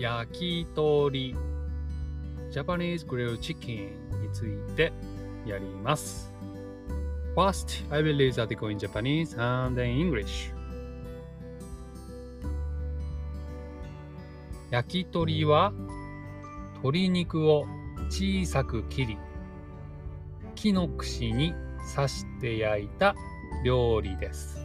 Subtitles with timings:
[0.00, 1.36] 焼き鳥
[2.50, 3.76] ジャパニーズグリルチキン
[4.22, 4.94] について
[5.44, 6.32] やります。
[14.70, 15.74] 焼き鳥は
[16.76, 17.66] 鶏肉を
[18.08, 19.18] 小さく切り
[20.54, 21.52] 木の串に
[21.94, 23.14] 刺して焼いた
[23.64, 24.58] 料理です。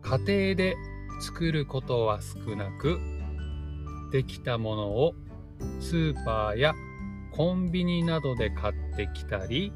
[0.00, 0.76] 家庭で
[1.20, 2.98] 作ることは少なく、
[4.10, 5.14] できたものを
[5.80, 6.74] スーパーや
[7.32, 9.72] コンビニなどで買ってきたり、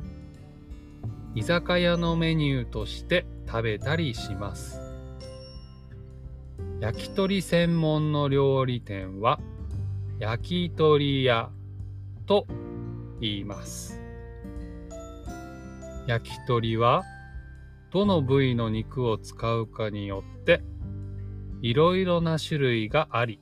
[1.35, 4.81] 居酒屋のメニューとして食べたりします。
[6.81, 9.39] 焼き鳥専門の料理店は
[10.19, 11.51] 焼き鳥屋
[12.27, 12.47] と
[13.21, 14.01] 言います。
[16.07, 17.05] 焼き鳥は
[17.93, 20.63] どの部位の肉を使うかによって
[21.61, 23.41] いろいろな種類があり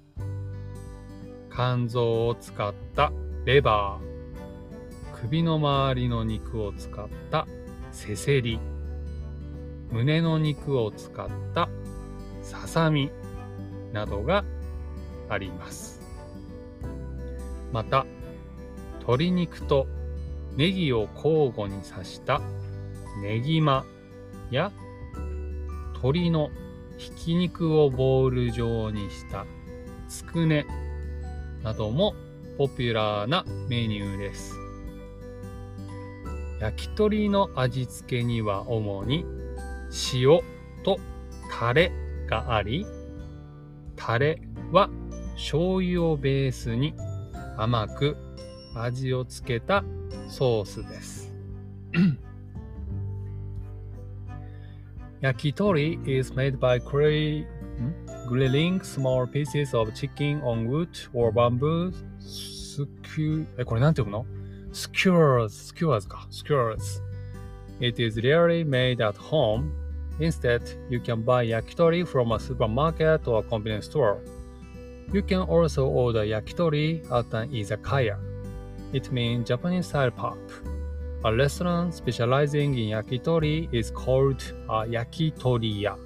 [1.58, 3.12] 肝臓を使った
[3.44, 5.20] レバー。
[5.20, 7.48] 首の周りの肉を使った
[7.90, 8.60] せせり。
[9.90, 11.68] 胸の肉を使った
[12.42, 13.10] ささみ
[13.92, 14.44] などが
[15.28, 16.00] あります
[17.72, 18.06] また
[19.00, 19.88] 鶏肉と
[20.56, 22.40] ネギを交互に刺した
[23.22, 23.84] ネギマ
[24.50, 24.70] や
[25.94, 26.50] 鶏の
[26.98, 29.46] ひき肉をボール状にした
[30.08, 30.64] つくね
[31.62, 32.14] なども
[32.56, 34.54] ポピュラーなメニューです。
[36.60, 39.24] 焼き鳥の味付けには主に
[40.12, 40.40] 塩
[40.82, 40.98] と
[41.50, 41.92] タレ
[42.28, 42.86] があり、
[43.96, 44.40] タレ
[44.72, 44.90] は
[45.34, 46.94] 醤油をベースに
[47.56, 48.16] 甘く
[48.74, 49.84] 味をつけた
[50.28, 51.32] ソースです。
[55.22, 56.78] Yakitori is made by
[58.27, 64.25] grilling small pieces of chicken on wood or bamboo skew え、これなんて読むの
[64.71, 67.01] skewers, skewers か、skewers.
[67.79, 69.71] It is rarely made at home.
[70.19, 74.17] Instead, you can buy yakitori from a supermarket or convenience store.
[75.11, 78.17] You can also order yakitori at an izakaya.
[78.93, 80.37] It means Japanese style pub.
[81.25, 85.97] A restaurant specializing in yakitori is called a yakitoriya.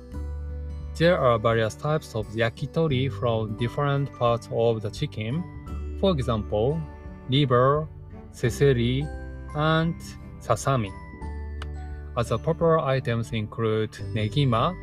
[0.97, 5.43] There are various types of yakitori from different parts of the chicken.
[5.99, 6.79] For example,
[7.31, 7.89] liver,
[8.33, 9.09] seseri,
[9.57, 9.95] and
[10.41, 10.93] sasami.
[12.15, 14.77] Other popular items include negima,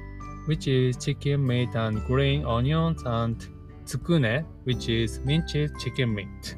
[0.48, 3.38] which is chicken meat and green onions, and
[3.86, 6.56] tsukune, which is minced chicken meat.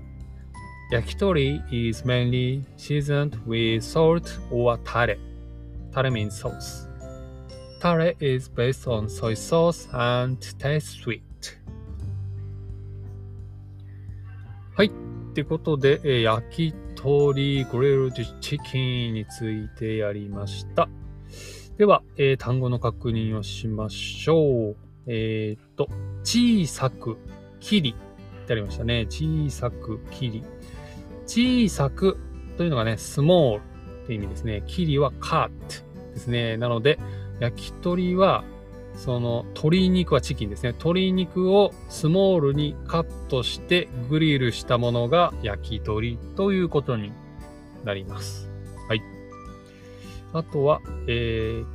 [0.94, 5.17] Yakitori is mainly seasoned with salt or tare.
[5.94, 6.88] Tare means sauce.
[7.81, 11.23] Tare is based on soy sauce and tastes sweet.
[14.75, 14.87] はい。
[14.87, 20.89] ってことで、えー、焼き鳥グレルドチキンについてやりました。
[21.79, 24.75] では、えー、単語の確認をしましょう。
[25.07, 25.89] えっ、と、
[26.23, 27.17] 小さく、
[27.59, 27.95] 切り
[28.43, 29.07] ってありましたね。
[29.09, 30.43] 小さく、切り。
[31.25, 32.19] 小さく
[32.57, 34.61] というのがね、スモールって意味ですね。
[34.67, 36.57] 切りはカットですね。
[36.57, 36.99] なので、
[37.41, 38.44] 焼き鳥は、
[38.96, 40.69] その鶏肉はチキンですね。
[40.74, 47.12] 鶏肉をスモールにカットしてグリルしたものが焼き鳥ということに
[47.84, 48.47] なります。
[48.88, 49.02] はい。
[50.34, 51.66] あとは、えー、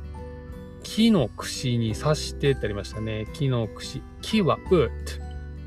[0.83, 3.27] 木の串に刺してってありましたね。
[3.33, 4.01] 木の串。
[4.21, 4.89] 木は wood。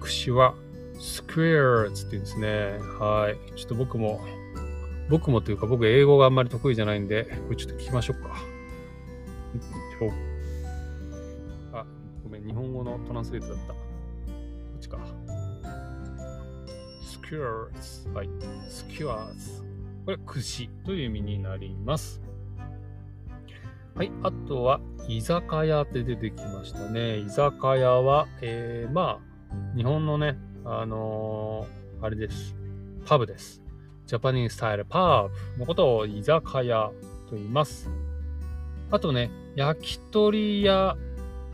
[0.00, 0.54] 串は
[0.94, 2.78] squares って言うんですね。
[2.98, 3.58] はい。
[3.58, 4.24] ちょっと僕も、
[5.10, 8.29] 僕もというか僕英語があんまり得意じゃないんで、これちょっと聞きましょうか。
[11.72, 11.84] あ、
[12.22, 13.72] ごめん、日本語のトランスレートだった。
[13.72, 13.78] こ
[14.76, 14.98] っちか。
[17.02, 18.12] skewers。
[18.14, 18.28] はい。
[18.68, 19.62] skewers。
[20.04, 22.22] これ、串という意味になります。
[23.94, 24.10] はい。
[24.22, 27.18] あとは、居酒屋って出てきましたね。
[27.18, 32.56] 居酒屋は、えー、まあ、日本のね、あのー、あれです。
[33.04, 33.62] パブです。
[34.06, 36.90] ジャパニーズスタイルパーブのことを居酒屋
[37.28, 37.90] と言います。
[38.90, 40.96] あとね、焼き鳥屋。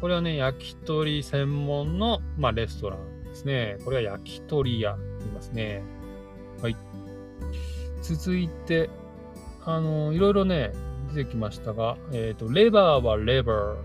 [0.01, 3.79] これはね、焼き鳥専門の、まあ、レストランですね。
[3.85, 5.83] これは焼き鳥屋と言いますね。
[6.63, 6.77] はい。
[8.03, 8.91] 続いて、
[9.65, 10.71] あの、いろいろね、
[11.15, 13.77] 出てきましたが、えっ、ー、と、レバーはレバー。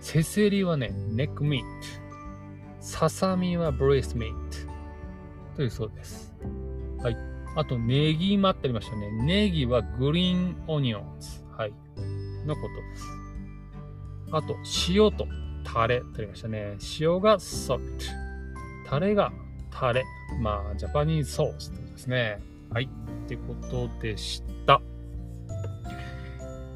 [0.00, 2.84] せせりはね、ネックミート。
[2.84, 4.36] ささみはブレスメイト
[5.58, 6.34] というそうです。
[7.00, 7.16] はい。
[7.54, 9.12] あと、ネギマってありましたね。
[9.22, 11.44] ネギはグリーンオニオンズ。
[11.56, 11.72] はい。
[12.46, 13.06] のことです。
[14.32, 14.56] あと、
[14.88, 15.26] 塩と
[15.64, 16.76] タレってありましたね。
[17.00, 18.04] 塩がソルト。
[18.88, 19.32] タレが
[19.70, 20.04] タレ。
[20.40, 22.40] まあ、ジャパニーズソースってことですね。
[22.70, 22.84] はい。
[22.84, 24.80] ってことでした。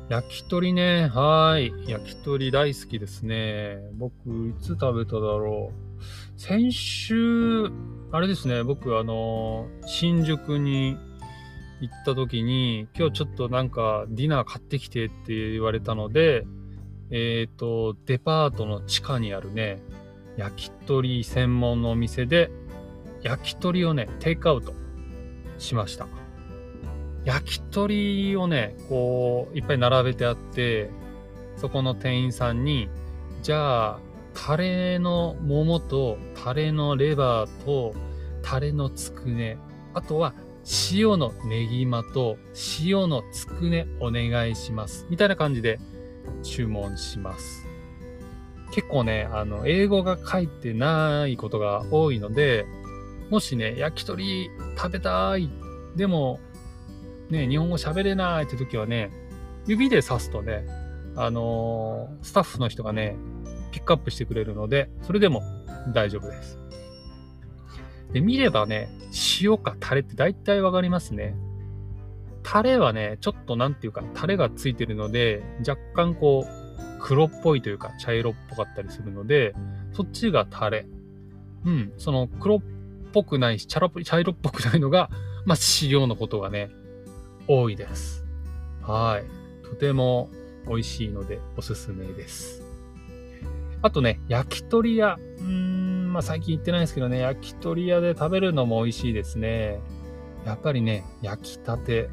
[0.09, 1.09] 焼き鳥ね。
[1.09, 1.73] はい。
[1.91, 3.79] 焼き鳥大好きですね。
[3.95, 4.13] 僕、
[4.49, 6.41] いつ食べただろう。
[6.41, 7.71] 先週、
[8.13, 8.63] あれですね。
[8.63, 10.97] 僕、あの、新宿に
[11.81, 16.47] 行った時に、今日ちょっとなんかディナー買ってきてって言われたので、
[17.11, 19.81] えっ、ー、と、デパートの地下にあるね、
[20.37, 22.51] 焼き鳥専門のお店で、
[23.23, 24.73] 焼き鳥をね、テイクアウト
[25.59, 26.07] しました。
[27.25, 30.91] 焼き鳥をね、こう、いっぱい並べてあって、
[31.57, 32.89] そこの店員さんに、
[33.43, 33.99] じゃあ、
[34.35, 37.95] タレの桃と、タレのレバーと、
[38.43, 39.59] タレのつくね、
[39.95, 40.35] あとは
[40.93, 42.39] 塩のネギマと
[42.83, 45.07] 塩のつくねお願いします。
[45.09, 45.79] みたいな感じで
[46.43, 47.67] 注文します。
[48.73, 52.67] 結構ね、あの、英語が書いてないことが多いので、
[53.31, 55.49] もしね、焼き鳥食べたい。
[55.95, 56.41] でも、
[57.31, 59.11] ね、日本語喋れないって時はね、
[59.67, 60.67] 指で刺すとね、
[61.17, 63.17] あのー、スタッフの人がね、
[63.73, 65.43] ピックアップしてくれるので、それでも
[65.95, 66.59] 大丈夫です。
[68.13, 68.89] で、見ればね、
[69.41, 71.35] 塩かタレって大体わかりますね。
[72.43, 79.55] タレはね、ちょっとなんていうか、タレがついてるので、若干こう、黒っぽいというか、茶色っぽかったりするので、
[79.93, 80.87] そっちがタレ。
[81.65, 82.61] うん、その黒っ
[83.13, 85.11] ぽくないし、茶色っぽくないのが、
[85.45, 86.71] まあ、塩のことがね、
[87.49, 88.25] 多いです。
[88.83, 89.65] はい。
[89.67, 90.31] とても
[90.69, 92.63] 美味しいのでおすすめです。
[93.83, 95.19] あとね、焼き鳥屋。
[95.39, 95.66] うん、
[96.17, 99.81] まあ最近行ってないですけどね、焼き鳥屋で食べるのも美味しいですね。
[100.47, 102.09] やっぱりね、焼きたて、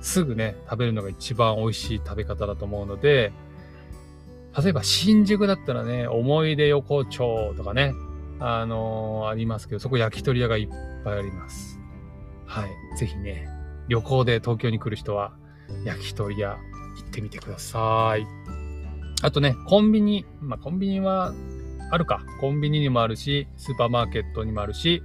[0.00, 3.32] すぐね、食べるのが一番美味しい食べ方だと思うので、
[4.60, 7.94] 例えば新宿だったらね、思い出横丁とかね、
[8.40, 10.68] あのー、ありますけど、そこ焼き鳥屋がいっ
[11.04, 11.78] ぱいあります。
[12.46, 12.98] はい。
[12.98, 13.46] ぜひね、
[13.86, 15.34] 旅行で東京に来る人は、
[15.84, 16.58] 焼き鳥屋
[16.96, 18.26] 行ってみてください。
[19.22, 20.26] あとね、コンビニ。
[20.40, 21.32] まあ、コンビニは
[21.90, 22.24] あるか。
[22.40, 25.02] コンビニにもあるし、スーパーマーケットにもあるし、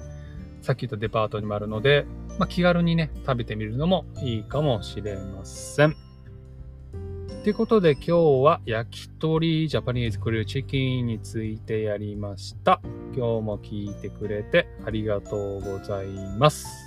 [0.62, 2.06] さっき言ったデパートにもあるので、
[2.38, 5.96] まあ、気軽にね、食べてみるのもいいかもしれません。
[7.44, 12.82] ということで今日は焼き鳥ジャパニーズクリルチキンについてやりました。
[13.16, 16.08] 今日も聞いてくれてありがとうござい
[16.38, 16.81] ます。